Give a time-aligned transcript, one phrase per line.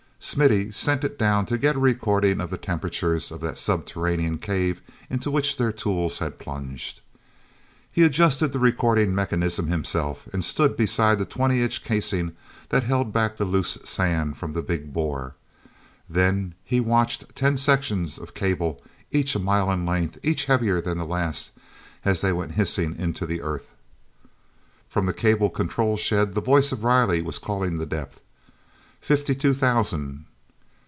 [0.23, 4.79] Smithy sent it down to get a recording of the temperatures of that subterranean cave
[5.09, 7.01] into which their tools had plunged.
[7.91, 12.33] He adjusted the recording mechanism himself and stood beside the twenty inch casing
[12.69, 15.33] that held back the loose sand from the big bore.
[16.07, 18.79] Then he watched ten sections of cable,
[19.09, 21.49] each a mile in length, each heavier than the last,
[22.05, 23.71] as they went hissing into the earth.
[24.87, 28.21] From the cable control shed the voice of Riley was calling the depth.
[29.03, 30.25] "Fifty two thousand."